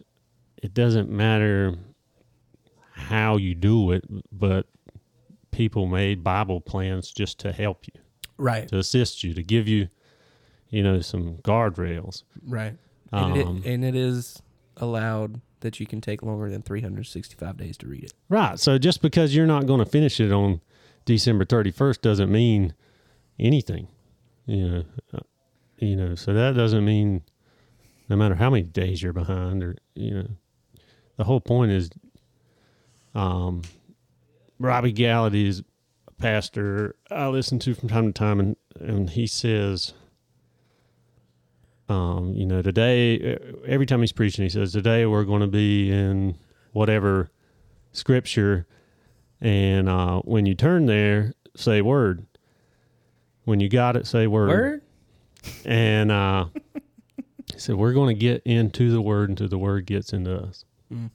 [0.62, 1.76] it doesn't matter
[2.92, 4.68] how you do it, but
[5.52, 8.02] people made Bible plans just to help you
[8.38, 8.68] Right.
[8.68, 9.88] to assist you, to give you,
[10.70, 12.24] you know, some guardrails.
[12.46, 12.76] Right.
[13.12, 14.42] And, Um, it, and it is
[14.78, 18.14] allowed that you can take longer than 365 days to read it.
[18.30, 18.58] right.
[18.60, 20.62] So just because you're not going to finish it on
[21.06, 22.74] December 31st doesn't mean
[23.40, 23.88] anything,
[24.46, 24.84] you know.
[25.14, 25.20] Uh,
[25.80, 27.24] you know, so that doesn't mean
[28.10, 30.28] no matter how many days you're behind, or you know,
[31.18, 31.90] the whole point is,
[33.16, 33.62] um,
[34.60, 35.64] Robby Gallaty is
[36.08, 39.94] a pastor I listen to from time to time, and and he says,
[41.90, 45.92] um, you know, today every time he's preaching, he says, today we're going to be
[45.92, 46.38] in
[46.72, 47.32] whatever
[47.92, 48.68] scripture,
[49.42, 52.26] and uh, when you turn there, say word.
[53.46, 54.50] When you got it, say word.
[54.50, 54.82] Word?
[55.66, 56.46] And uh,
[57.54, 60.66] he said, We're going to get into the word until the word gets into us.
[60.94, 61.10] Mm.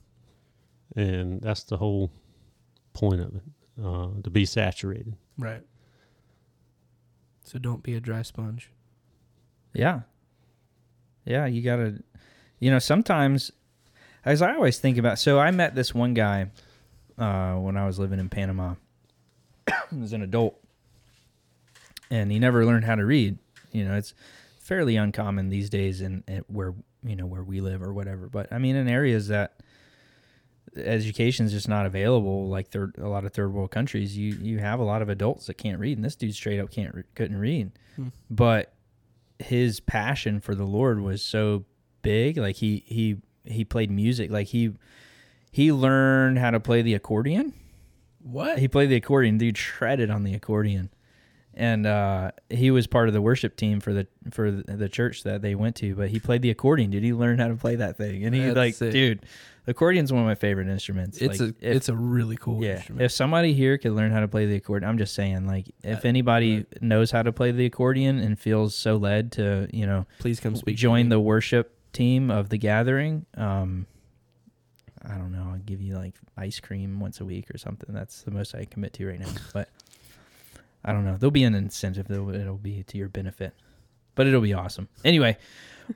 [0.95, 2.11] And that's the whole
[2.93, 3.43] point of it
[3.83, 5.15] uh, to be saturated.
[5.37, 5.61] Right.
[7.43, 8.71] So don't be a dry sponge.
[9.73, 10.01] Yeah.
[11.25, 12.03] Yeah, you got to,
[12.59, 13.51] you know, sometimes,
[14.23, 16.51] as I always think about, so I met this one guy
[17.17, 18.75] uh, when I was living in Panama.
[20.03, 20.59] as an adult,
[22.09, 23.37] and he never learned how to read.
[23.71, 24.13] You know, it's
[24.59, 28.27] fairly uncommon these days in, in where you know where we live or whatever.
[28.27, 29.59] But I mean, in areas that
[30.75, 34.59] education is just not available, like third a lot of third world countries, you you
[34.59, 37.03] have a lot of adults that can't read, and this dude straight up can't re-
[37.15, 37.71] couldn't read.
[37.95, 38.09] Hmm.
[38.29, 38.73] But
[39.39, 41.65] his passion for the Lord was so
[42.01, 42.37] big.
[42.37, 44.31] Like he he he played music.
[44.31, 44.71] Like he
[45.51, 47.53] he learned how to play the accordion.
[48.21, 48.59] What?
[48.59, 49.37] He played the accordion.
[49.37, 50.89] Dude shredded on the accordion,
[51.53, 55.41] and uh, he was part of the worship team for the for the church that
[55.41, 55.95] they went to.
[55.95, 56.89] But he played the accordion.
[56.89, 58.91] Dude, he learned how to play that thing, and he That's like, sick.
[58.91, 59.25] dude,
[59.65, 61.17] the accordion's one of my favorite instruments.
[61.19, 62.75] It's like, a if- it's a really cool yeah.
[62.77, 63.01] instrument.
[63.03, 66.05] If somebody here could learn how to play the accordion, I'm just saying, like, if
[66.05, 66.81] Uh, anybody right.
[66.81, 70.55] knows how to play the accordion and feels so led to, you know, Please come
[70.55, 70.77] speak.
[70.77, 73.87] join the worship team of the gathering, um,
[75.07, 75.49] I don't know.
[75.51, 77.93] I'll give you like ice cream once a week or something.
[77.93, 79.27] That's the most I can commit to right now.
[79.53, 79.69] But
[80.83, 81.15] I don't know.
[81.17, 82.07] There'll be an incentive.
[82.07, 83.53] Though it'll be to your benefit,
[84.15, 84.87] but it'll be awesome.
[85.03, 85.37] Anyway,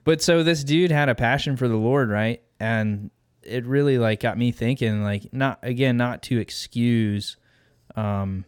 [0.03, 2.41] but so this dude had a passion for the Lord, right?
[2.59, 3.09] And
[3.49, 7.37] it really like got me thinking, like, not again, not to excuse,
[7.95, 8.45] um,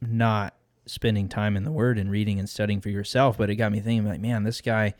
[0.00, 0.54] not
[0.86, 3.80] spending time in the Word and reading and studying for yourself, but it got me
[3.80, 4.94] thinking, like, man, this guy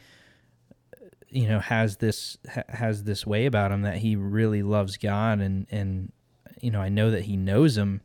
[1.35, 5.41] you know has this ha- has this way about him that he really loves God
[5.41, 6.13] and and
[6.61, 8.01] you know I know that he knows him.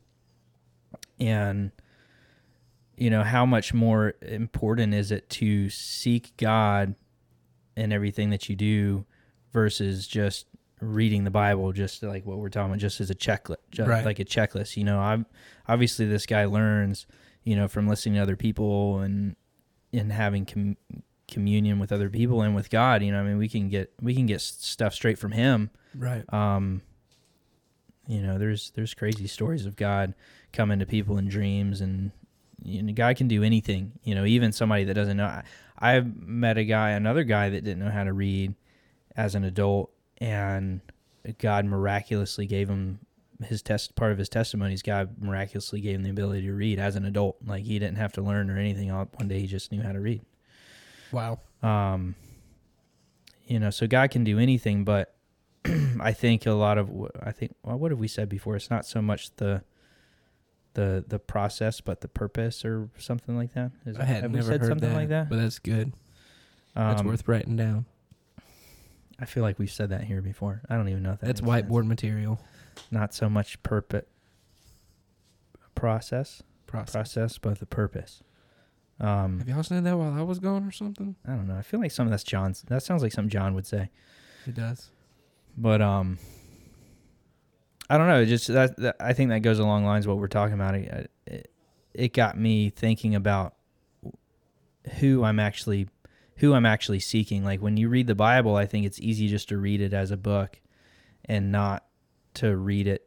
[1.20, 1.70] And
[2.96, 6.96] you know how much more important is it to seek God
[7.76, 9.06] in everything that you do
[9.52, 10.46] versus just
[10.80, 14.04] reading the Bible just like what we're talking about just as a checklist just Right.
[14.04, 15.26] like a checklist you know I'm
[15.68, 17.06] obviously this guy learns
[17.44, 19.36] you know from listening to other people and
[19.92, 20.76] and having com-
[21.28, 23.02] communion with other people and with God.
[23.02, 25.70] You know, I mean, we can get we can get stuff straight from Him.
[25.96, 26.24] Right.
[26.32, 26.82] Um,
[28.06, 30.14] you know, there's there's crazy stories of God
[30.52, 32.10] coming to people in dreams, and
[32.64, 33.92] you know, God can do anything.
[34.04, 35.26] You know, even somebody that doesn't know.
[35.26, 35.42] I,
[35.78, 38.54] I've met a guy, another guy that didn't know how to read
[39.16, 40.80] as an adult, and
[41.38, 43.00] God miraculously gave him
[43.44, 43.94] his test.
[43.96, 47.04] Part of his testimony is God miraculously gave him the ability to read as an
[47.04, 47.36] adult.
[47.46, 48.90] Like he didn't have to learn or anything.
[48.90, 50.22] One day he just knew how to read.
[51.12, 51.40] Wow.
[51.62, 52.14] Um,
[53.46, 55.14] you know, so God can do anything, but
[56.00, 56.90] I think a lot of
[57.22, 58.56] I think well, what have we said before?
[58.56, 59.62] It's not so much the
[60.74, 63.72] the the process, but the purpose, or something like that.
[63.84, 65.28] Is, I had have we never said heard something that, like that?
[65.28, 65.92] but that's good.
[66.76, 67.86] That's Um, worth writing down.
[69.20, 70.62] I feel like we've said that here before.
[70.70, 71.70] I don't even know if that That's makes sense.
[71.70, 72.40] whiteboard material
[72.90, 74.04] Not so much purpose
[75.74, 76.92] process process.
[76.92, 78.22] process, but the purpose.
[79.00, 81.16] Um, Have y'all said that while I was gone or something?
[81.26, 81.56] I don't know.
[81.56, 82.62] I feel like some of that's John's.
[82.62, 83.90] That sounds like something John would say.
[84.46, 84.90] It does.
[85.56, 86.18] but um
[87.90, 90.28] i don't know just that, that i think that goes along lines of what we're
[90.28, 91.50] talking about it, it,
[91.92, 93.54] it got me thinking about
[95.00, 95.88] who i'm actually
[96.40, 99.48] who i'm actually seeking like when you read the bible i think it's easy just
[99.48, 100.60] to read it as a book
[101.24, 101.84] and not
[102.34, 103.06] to read it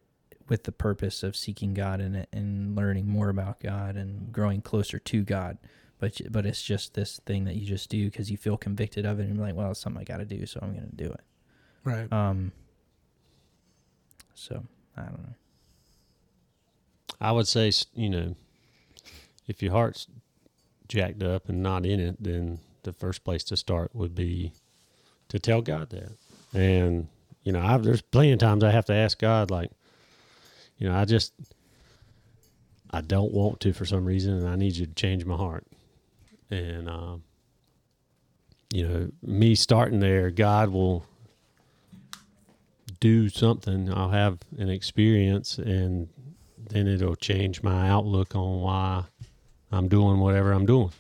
[0.49, 4.61] with the purpose of seeking god in it and learning more about god and growing
[4.61, 5.57] closer to god
[5.99, 9.19] but but it's just this thing that you just do because you feel convicted of
[9.19, 10.95] it and you're like well it's something i got to do so i'm going to
[10.95, 11.21] do it
[11.85, 12.11] Right.
[12.13, 12.51] um.
[14.35, 14.63] So
[14.97, 15.33] I don't know.
[17.21, 18.35] I would say, s- you know,
[19.47, 20.07] if your heart's
[20.87, 24.53] jacked up and not in it, then the first place to start would be
[25.29, 26.11] to tell God that.
[26.53, 27.07] And
[27.43, 29.71] you know, I've, there's plenty of times I have to ask God, like,
[30.77, 31.33] you know, I just
[32.91, 35.65] I don't want to for some reason, and I need you to change my heart.
[36.51, 37.23] And um,
[38.71, 41.05] you know, me starting there, God will
[42.99, 43.91] do something.
[43.91, 46.07] I'll have an experience, and
[46.69, 49.03] then it'll change my outlook on why
[49.71, 50.91] I'm doing whatever I'm doing.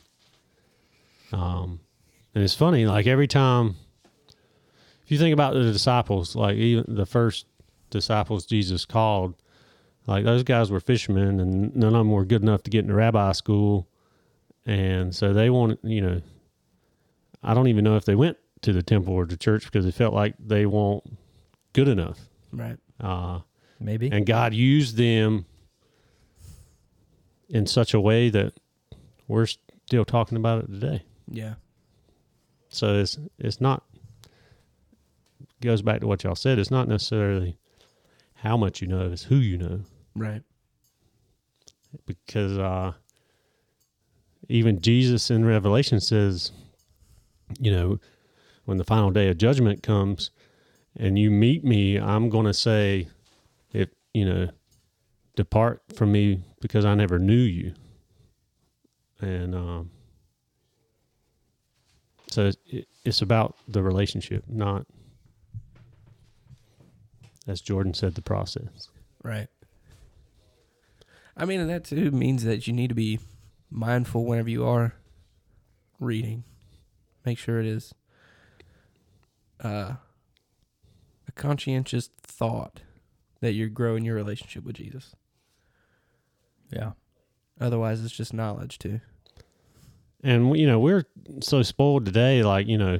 [1.33, 1.79] Um,
[2.35, 3.75] and it's funny, like every time,
[5.03, 7.45] if you think about the disciples, like even the first
[7.89, 9.35] disciples Jesus called,
[10.07, 12.93] like those guys were fishermen, and none of them were good enough to get into
[12.93, 13.87] rabbi school,
[14.65, 16.21] and so they wanted, you know,
[17.43, 19.91] I don't even know if they went to the temple or the church because they
[19.91, 21.03] felt like they weren't
[21.73, 22.19] good enough.
[22.51, 22.77] Right.
[22.99, 23.39] Uh,
[23.79, 24.09] Maybe.
[24.11, 25.45] and God used them
[27.49, 28.53] in such a way that
[29.27, 31.03] we're still talking about it today.
[31.33, 31.55] Yeah.
[32.69, 33.83] So it's it's not
[35.61, 36.59] goes back to what y'all said.
[36.59, 37.57] It's not necessarily
[38.35, 39.81] how much you know; it's who you know.
[40.15, 40.43] Right.
[42.05, 42.93] Because uh,
[44.47, 46.51] even Jesus in Revelation says,
[47.59, 47.99] you know,
[48.65, 50.31] when the final day of judgment comes,
[50.95, 53.07] and you meet me, I'm going to say,
[53.71, 54.49] if you know,
[55.35, 57.73] depart from me because I never knew you.
[59.21, 59.91] And um,
[62.33, 64.87] so it, it's about the relationship, not,
[67.47, 68.89] as Jordan said, the process.
[69.23, 69.47] Right.
[71.37, 73.19] I mean, and that too means that you need to be
[73.69, 74.95] mindful whenever you are
[75.99, 76.43] reading.
[77.23, 77.93] Make sure it is
[79.63, 79.93] uh,
[81.27, 82.81] a conscientious thought
[83.41, 85.15] that you're growing your relationship with Jesus.
[86.71, 86.93] yeah.
[87.61, 88.99] Otherwise, it's just knowledge too.
[90.23, 91.03] And we- you know we're
[91.41, 92.99] so spoiled today like you know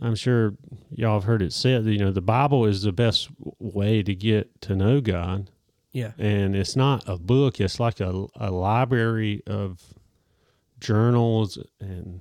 [0.00, 0.54] i'm sure
[0.90, 4.60] y'all have heard it said you know the bible is the best way to get
[4.60, 5.50] to know god
[5.92, 6.12] Yeah.
[6.18, 9.82] and it's not a book it's like a, a library of
[10.80, 12.20] journals and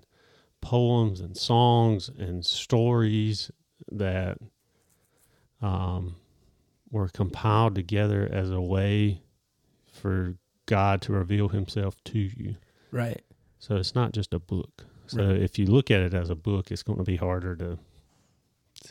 [0.61, 3.51] poems and songs and stories
[3.91, 4.37] that
[5.61, 6.15] um,
[6.91, 9.21] were compiled together as a way
[9.91, 10.35] for
[10.65, 12.55] god to reveal himself to you
[12.91, 13.21] Right.
[13.59, 14.85] so it's not just a book.
[15.07, 15.41] So Right.
[15.41, 17.77] if you look at it as a book, it's going to be harder to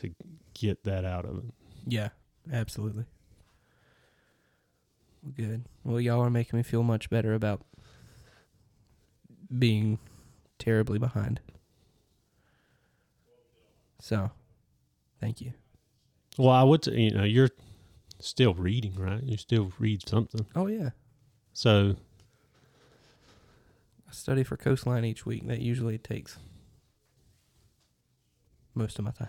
[0.01, 0.14] to
[0.55, 1.55] get that out of it.
[1.87, 2.09] Yeah.
[2.53, 3.05] Absolutely.
[5.37, 5.64] Good.
[5.85, 7.62] Well, y'all are making me feel much better about
[9.57, 9.99] being
[10.59, 11.41] terribly behind.
[14.01, 14.31] So,
[15.20, 15.53] thank you.
[16.39, 17.51] Well, I would, say, you know, you're
[18.20, 19.23] still reading, right?
[19.23, 20.47] You still read something.
[20.55, 20.91] Oh yeah,
[21.55, 21.97] So
[24.09, 25.47] I study for Coastline each week.
[25.49, 26.39] That usually takes
[28.75, 29.29] most of my time.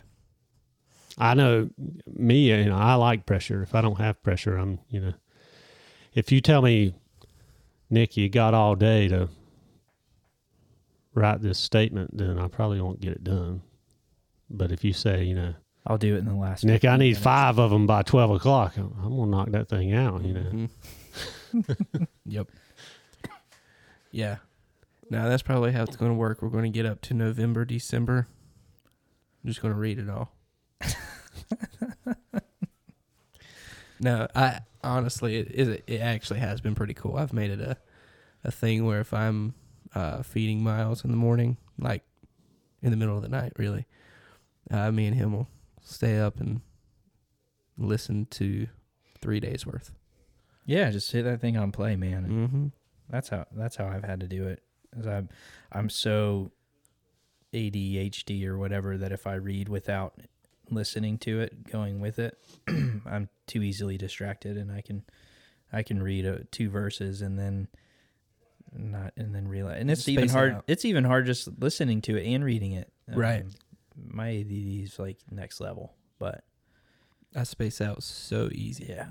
[1.17, 1.69] I know
[2.05, 3.63] me, you know, I like pressure.
[3.63, 5.13] If I don't have pressure, I'm, you know,
[6.13, 6.93] if you tell me,
[7.89, 9.29] Nick, you got all day to
[11.15, 13.61] write this statement, then I probably won't get it done.
[14.49, 15.55] But if you say, you know,
[15.87, 16.63] I'll do it in the last.
[16.65, 17.19] Nick, I need minutes.
[17.23, 20.23] five of them by twelve o'clock, I'm I'm gonna knock that thing out.
[20.23, 20.67] You know,
[21.53, 22.07] Mhm.
[22.25, 22.47] yep.
[24.11, 24.37] Yeah.
[25.09, 26.41] Now that's probably how it's going to work.
[26.41, 28.27] We're going to get up to November, December.
[29.43, 30.33] I'm just going to read it all.
[33.99, 35.69] no, I honestly, it is.
[35.87, 37.15] It actually has been pretty cool.
[37.15, 37.77] I've made it a,
[38.43, 39.53] a thing where if I'm
[39.95, 42.03] uh, feeding Miles in the morning, like
[42.81, 43.85] in the middle of the night, really,
[44.71, 45.47] uh, me and him will
[45.81, 46.61] stay up and
[47.77, 48.67] listen to
[49.21, 49.93] three days worth.
[50.65, 52.25] Yeah, just hit that thing on play, man.
[52.25, 52.67] Mm-hmm.
[53.09, 54.61] That's how that's how I've had to do it.
[54.93, 55.29] 'Cause I'm
[55.71, 56.51] I'm so
[57.53, 60.19] ADHD or whatever that if I read without
[60.69, 62.37] listening to it, going with it,
[63.05, 65.03] I'm too easily distracted, and I can
[65.71, 67.67] I can read uh, two verses and then
[68.73, 70.53] not and then realize, and it's Space even hard.
[70.53, 70.63] out.
[70.67, 72.91] It's even hard just listening to it and reading it.
[73.07, 73.41] Right.
[73.43, 73.51] Um,
[73.95, 76.43] my ADD is like next level, but
[77.35, 78.85] I space out so easy.
[78.89, 79.09] yeah,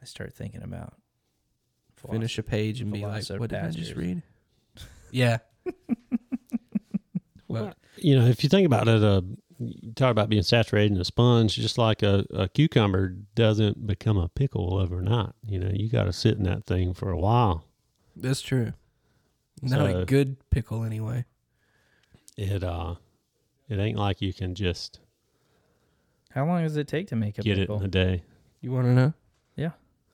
[0.00, 0.94] I start thinking about
[2.10, 4.22] Finish a page and be like, "What did I just read?"
[5.14, 5.38] Yeah.
[7.48, 9.20] Well, you know, if you think about it, uh,
[9.60, 14.16] you talk about being saturated in a sponge, just like a, a cucumber doesn't become
[14.18, 15.30] a pickle overnight.
[15.46, 17.64] You know, you got to sit in that thing for a while.
[18.16, 18.72] That's true.
[19.62, 21.26] Not So- a good pickle, anyway.
[22.36, 22.96] It uh,
[23.68, 24.98] it ain't like you can just
[26.30, 27.76] How long does it take to make a get pickle?
[27.76, 28.22] it in a day.
[28.60, 29.14] You want to know?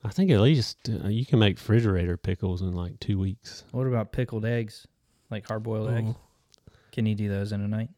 [0.02, 3.64] I think at least uh, you can make refrigerator pickles in like two weeks.
[3.72, 4.86] What about pickled eggs,
[5.30, 6.14] like hard boiled eggs?
[6.16, 7.90] Oh, Can you do those in a night?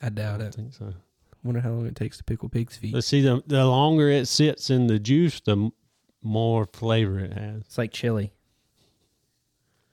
[0.00, 0.44] I doubt it.
[0.44, 0.54] I it.
[0.54, 0.94] think so.
[1.44, 2.94] Wonder how long it takes to pickle pig's feet.
[2.94, 3.20] Let's see.
[3.20, 5.72] The the longer it sits in the juice, the m-
[6.22, 7.62] more flavor it has.
[7.62, 8.32] It's like chili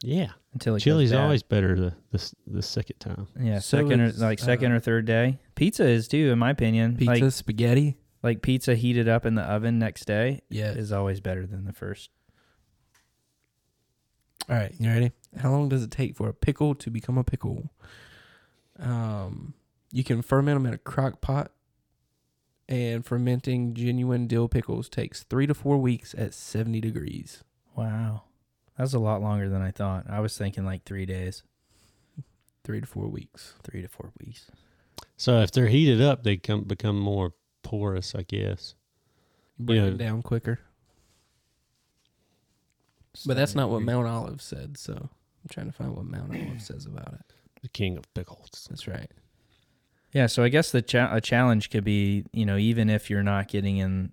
[0.01, 1.22] Yeah, until it goes chili's bad.
[1.22, 3.28] always better the, the s- the second time.
[3.39, 5.39] yeah So second or is, like second uh, or third day.
[5.55, 6.95] Pizza is too, in my opinion.
[6.95, 7.97] Pizza, Like spaghetti.
[8.24, 10.72] Like pizza heated up in the oven next day Yeah.
[10.72, 12.10] is always better than the first.
[14.50, 15.12] All right, you ready?
[15.38, 17.70] How long does it take for a pickle to become a pickle?
[18.80, 19.54] Um,
[19.92, 21.52] you can ferment them in a crock pot,
[22.68, 27.44] and fermenting genuine dill pickles takes three to four weeks at seventy degrees.
[27.76, 28.24] Wow,
[28.78, 30.06] that's a lot longer than I thought.
[30.10, 31.44] I was thinking like three days,
[32.64, 33.54] Three to four weeks.
[33.64, 34.50] three to four weeks.
[35.18, 38.76] So if they're heated up, they come become more porous, I guess.
[39.57, 39.86] Break Yeah.
[39.88, 40.60] it down quicker.
[43.26, 44.78] But that's not what Mount Olive said.
[44.78, 47.34] So I'm trying to find what Mount Olive says about it.
[47.62, 48.68] The king of pickles.
[48.70, 49.12] That's right.
[50.14, 53.24] Yeah, so I guess the cha- a challenge could be, you know, even if you're
[53.24, 54.12] not getting in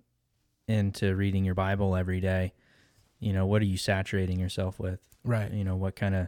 [0.67, 2.53] into reading your Bible every day,
[3.19, 4.99] you know, what are you saturating yourself with?
[5.23, 5.51] Right.
[5.51, 6.27] You know, what kind of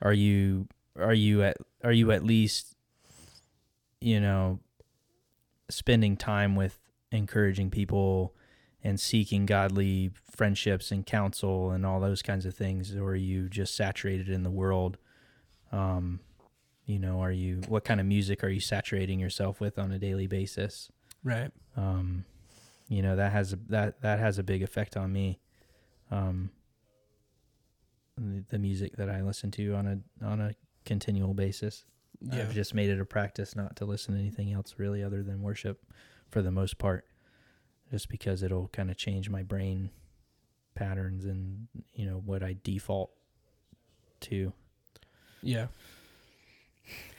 [0.00, 2.74] are you are you at are you at least
[4.00, 4.60] you know
[5.72, 6.78] spending time with
[7.10, 8.34] encouraging people
[8.82, 13.48] and seeking godly friendships and counsel and all those kinds of things or are you
[13.48, 14.98] just saturated in the world?
[15.70, 16.20] Um
[16.84, 19.98] you know are you what kind of music are you saturating yourself with on a
[19.98, 20.90] daily basis?
[21.22, 21.50] Right.
[21.76, 22.24] um
[22.88, 25.40] you know that has a that that has a big effect on me.
[26.10, 26.50] Um
[28.16, 30.52] the, the music that i listen to on a on a
[30.84, 31.84] continual basis
[32.24, 32.42] Yeah.
[32.42, 35.42] i've just made it a practice not to listen to anything else really other than
[35.42, 35.82] worship
[36.30, 37.06] for the most part
[37.90, 39.90] just because it'll kind of change my brain
[40.74, 43.10] patterns and you know what i default
[44.20, 44.52] to
[45.42, 45.66] yeah.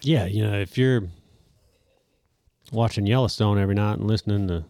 [0.01, 1.03] Yeah, you know, if you're
[2.71, 4.63] watching Yellowstone every night and listening to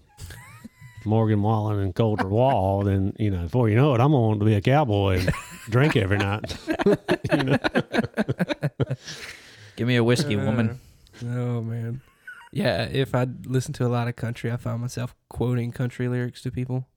[1.06, 4.46] Morgan Wallen and Colter Wall, then you know, before you know it, I'm going to
[4.46, 5.32] be a cowboy and
[5.70, 6.56] drink every night.
[7.32, 7.58] you know?
[9.76, 10.80] give me a whiskey woman
[11.24, 12.02] uh, Oh man.
[12.52, 16.42] Yeah, if I listen to a lot of country, I find myself quoting country lyrics
[16.44, 16.88] to people.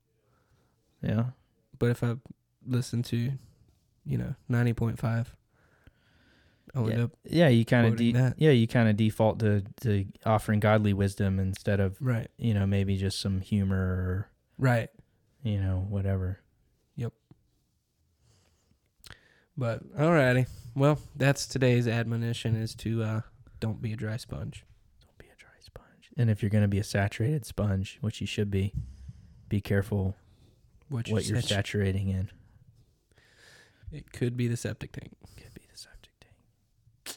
[1.03, 1.27] yeah
[1.79, 2.17] But if I
[2.67, 3.33] listen to,
[4.05, 5.35] you know, ninety point five,
[6.75, 8.35] I'll end yeah, up yeah you kind of de- that.
[8.39, 12.67] yeah you kind of default to to offering godly wisdom instead of right, you know
[12.67, 14.91] maybe just some humor or right.
[15.43, 16.41] you know whatever
[16.97, 17.13] Yep.
[19.57, 20.47] But alrighty.
[20.77, 23.21] Well, that's today's admonition: is to uh,
[23.61, 24.65] don't be a dry sponge.
[25.01, 28.21] don't be a dry sponge and if you're going to be a saturated sponge which
[28.21, 28.73] you should be
[29.49, 30.15] be careful
[30.89, 32.29] What, what you're satu- saturating in
[33.91, 35.13] It could be the septic tank.
[35.37, 37.17] could be the septic tank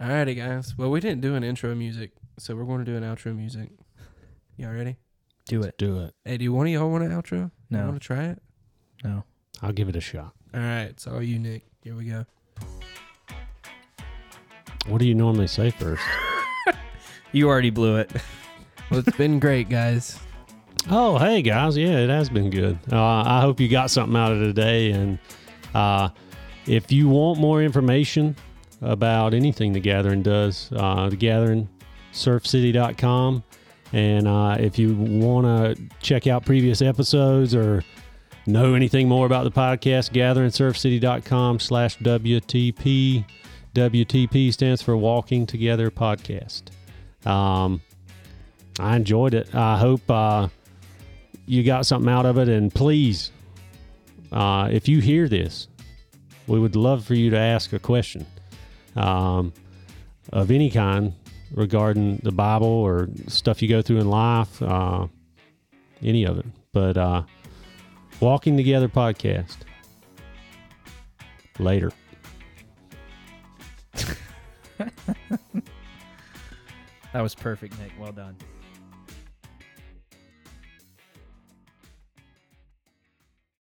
[0.00, 0.74] Alrighty, guys.
[0.78, 3.70] Well, we didn't do an intro music, so we're going to do an outro music.
[4.56, 4.96] Y'all ready?
[5.46, 6.14] do it Do it.
[6.24, 7.50] Hey, do one of y'all want an outro?
[7.68, 7.84] No.
[7.84, 8.42] Want to try it?
[9.04, 9.24] no
[9.60, 10.32] I'll give it a shot.
[10.54, 10.84] All right.
[10.84, 11.64] It's all you, Nick.
[11.84, 12.24] Here we go.
[14.90, 16.02] What do you normally say first?
[17.32, 18.10] You already blew it.
[18.90, 20.18] Well, it's been great, guys.
[20.90, 22.76] Oh, hey guys, yeah, it has been good.
[22.90, 25.18] Uh, I hope you got something out of today, and
[25.72, 26.08] uh,
[26.66, 28.34] if you want more information
[28.82, 31.68] about anything the Gathering does, uh, the Gathering,
[32.12, 33.44] surfcity.com,
[33.92, 37.84] and uh, if you want to check out previous episodes or
[38.46, 43.24] know anything more about the podcast, gatheringsurfcity.com slash WTP.
[43.74, 46.64] WTP stands for Walking Together Podcast.
[47.24, 47.80] Um,
[48.78, 49.54] I enjoyed it.
[49.54, 50.48] I hope uh,
[51.46, 52.48] you got something out of it.
[52.48, 53.30] And please,
[54.32, 55.68] uh, if you hear this,
[56.46, 58.26] we would love for you to ask a question
[58.96, 59.52] um,
[60.32, 61.14] of any kind
[61.52, 65.06] regarding the Bible or stuff you go through in life, uh,
[66.02, 66.46] any of it.
[66.72, 67.22] But uh,
[68.20, 69.58] Walking Together podcast.
[71.58, 71.92] Later.
[77.12, 77.90] That was perfect, Nick.
[77.98, 78.36] Well done.